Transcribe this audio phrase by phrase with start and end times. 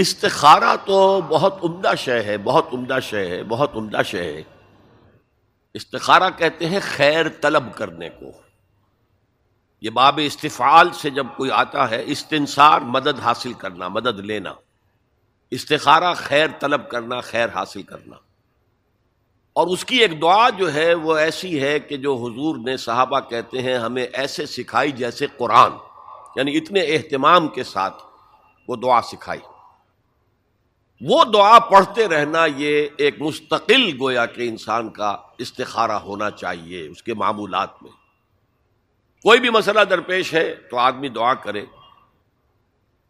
[0.00, 4.42] استخارہ تو بہت عمدہ شے ہے، بہت عمدہ شے ہے، بہت عمدہ شے ہے۔
[5.74, 8.24] استخارہ کہتے ہیں خیر طلب کرنے کو۔
[9.80, 14.54] یہ باب استفعال سے جب کوئی آتا ہے، استنصار مدد حاصل کرنا، مدد لینا۔
[15.50, 18.16] استخارہ خیر طلب کرنا، خیر حاصل کرنا۔
[19.52, 23.20] اور اس کی ایک دعا جو ہے، وہ ایسی ہے کہ جو حضور نے صحابہ
[23.20, 25.70] کہتے ہیں، ہمیں ایسے سکھائی جیسے قرآن
[26.36, 28.02] یعنی اتنے اہتمام کے ساتھ
[28.68, 29.40] وہ دعا سکھائی۔
[31.00, 37.02] وہ دعا پڑھتے رہنا یہ ایک مستقل گویا کہ انسان کا استخارہ ہونا چاہیے اس
[37.02, 37.90] کے معمولات میں۔
[39.22, 41.64] کوئی بھی مسئلہ درپیش ہے تو آدمی دعا کرے۔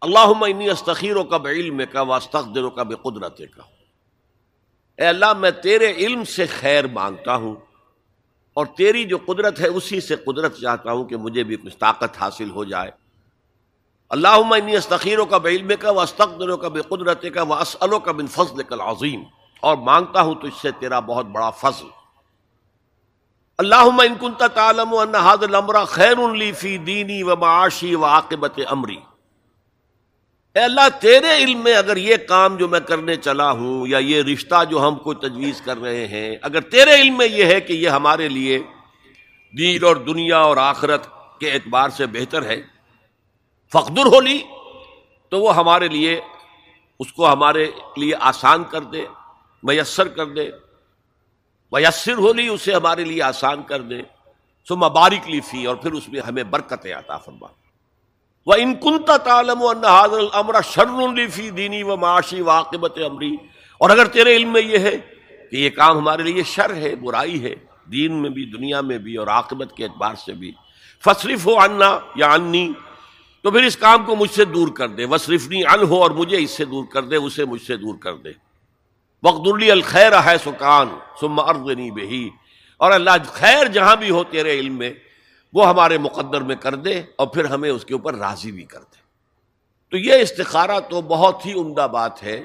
[0.00, 3.62] اللہ انی استخیروں کا بے علم کا واسطروں کا بے قدرت کا
[4.96, 7.56] اے اللہ، میں تیرے علم سے خیر مانگتا ہوں
[8.54, 12.18] اور تیری جو قدرت ہے اسی سے قدرت چاہتا ہوں کہ مجھے بھی کچھ طاقت
[12.20, 13.07] حاصل ہو جائے۔
[14.10, 18.26] اللہ انی استخیروں کا بے علم کا واسطروں کا بے قدرت کا واسلوں کا بن
[18.26, 19.22] فضل کل عظیم
[19.60, 21.86] اور مانگتا ہوں تو اس سے تیرا بہت بڑا فضل۔
[23.58, 28.96] اللہ کنت تعلم ان هذا الامر خیر لی فی دینی و معاشی و عاقبت امری۔
[30.54, 34.22] اے اللہ، تیرے علم میں اگر یہ کام جو میں کرنے چلا ہوں یا یہ
[34.22, 37.72] رشتہ جو ہم کو تجویز کر رہے ہیں، اگر تیرے علم میں یہ ہے کہ
[37.72, 38.58] یہ ہمارے لیے
[39.58, 41.06] دین اور دنیا اور آخرت
[41.40, 42.77] کے اعتبار سے بہتر ہے
[43.72, 44.42] فخر ہو لی،
[45.28, 46.20] تو وہ ہمارے لیے،
[47.00, 49.04] اس کو ہمارے لیے آسان کر دے،
[49.62, 50.50] میسر کر دے۔
[51.72, 54.00] میسر ہو لی، اسے ہمارے لیے آسان کر دے۔
[54.68, 57.46] سو مبارک لی فی، اور پھر اس میں ہمیں برکتیں عطا فرما۔
[58.46, 63.36] وہ انکنتا تعلم و حاضر الامر شر فی دینی و معاشی واقبت امری
[63.78, 64.96] اور اگر تیرے علم میں یہ ہے
[65.50, 67.54] کہ یہ کام ہمارے لیے شر ہے، برائی ہے،
[67.92, 70.52] دین میں بھی، دنیا میں بھی، اور عاقبت کے اعتبار سے بھی۔
[71.04, 72.72] فصرف ہو انا یا انی
[73.48, 76.38] تو پھر اس کام کو مجھ سے دور کر دے۔ وصرفنی ان ہو اور مجھے
[76.38, 78.32] اس سے دور کر دے، اسے مجھ سے دور کر دے۔
[79.22, 80.88] وقت الخیر ہے سکان
[81.20, 82.28] سم ارزنی بہی
[82.80, 84.92] اور اللہ خیر جہاں بھی ہو تیرے علم میں،
[85.54, 88.80] وہ ہمارے مقدر میں کر دے اور پھر ہمیں اس کے اوپر راضی بھی کر
[88.80, 89.00] دے۔
[89.92, 92.36] تو یہ استخارہ تو بہت ہی عمدہ بات ہے،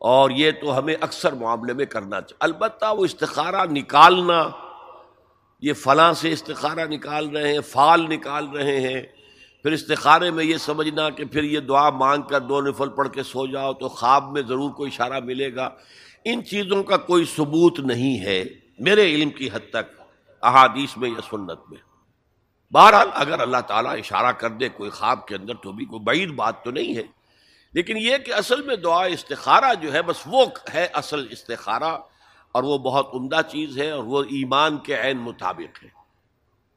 [0.00, 4.42] اور یہ تو ہمیں اکثر معاملے میں کرنا چاہیے۔ البتہ وہ استخارہ نکالنا،
[5.62, 9.02] یہ فلاں سے استخارہ نکال رہے ہیں، فال نکال رہے ہیں
[9.62, 13.22] پھر استخارے میں یہ سمجھنا کہ پھر یہ دعا مانگ کر دو نفل پڑھ کے
[13.22, 15.70] سو جاؤ تو خواب میں ضرور کوئی اشارہ ملے گا۔
[16.24, 18.44] ان چیزوں کا کوئی ثبوت نہیں ہے
[18.78, 20.00] میرے علم کی حد تک
[20.42, 21.78] احادیث میں یا سنت میں۔
[22.72, 26.30] بہرحال اگر اللہ تعالیٰ اشارہ کر دے کوئی خواب کے اندر تو بھی کوئی بعید
[26.30, 27.02] بات تو نہیں ہے۔
[27.72, 30.44] لیکن یہ کہ اصل میں دعا استخارہ جو ہے بس وہ
[30.74, 31.98] ہے اصل استخارہ
[32.52, 35.88] اور وہ بہت عمدہ چیز ہے اور وہ ایمان کے عین مطابق ہے۔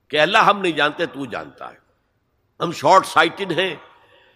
[0.07, 1.90] کہ اللہ ہم نہیں جانتے تو جانتا ہے۔
[2.61, 3.75] ہم شارٹ سائٹڈ ہیں۔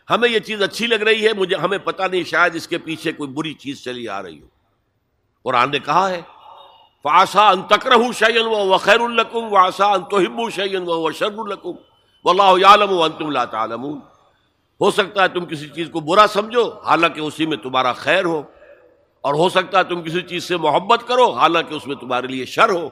[0.09, 3.12] ہمیں یہ چیز اچھی لگ رہی ہے، مجھے، ہمیں پتہ نہیں شاید اس کے پیچھے
[3.12, 4.47] کوئی بری چیز چلی آ رہی ہو۔
[5.44, 6.22] قرآن نے کہا ہے
[7.03, 11.72] فاسا ان تکر شعین و وخیر القم واسا ان توحب شعین و شر القم
[12.25, 13.86] و اللہ عالم و انتم اللہ تعالم
[14.81, 18.44] ہو سکتا ہے تم کسی چیز کو برا سمجھو، حالانکہ اسی میں تمہارا خیر ہو۔
[19.22, 22.46] اور ہو سکتا ہے تم کسی چیز سے محبت کرو، حالانکہ اس میں تمہارے لیے
[22.46, 22.90] شر ہو۔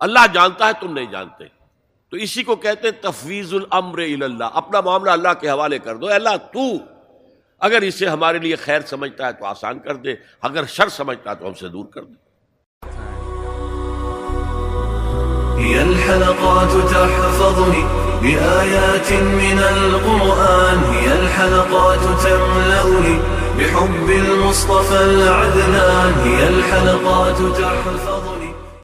[0.00, 1.55] اللہ جانتا ہے، تم نہیں جانتے۔
[2.16, 6.06] تو اسی کو کہتے ہیں تفویض الامر اللہ اپنا معاملہ اللہ کے حوالے کر دو
[6.12, 6.62] اللہ تو
[7.66, 10.14] اگر اسے ہمارے لیے خیر سمجھتا ہے تو آسان کر دے،
[10.48, 12.14] اگر شر سمجھتا ہے تو ہم سے دور کر دے۔
[15.58, 17.84] هي الحلقات تحفظني
[18.22, 23.16] بآيات من القرآن هي الحلقات تملأني
[23.58, 28.35] بحب المصطفى العدنان هي الحلقات تحفظني